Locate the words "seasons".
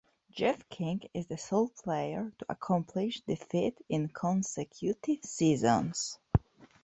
5.23-6.17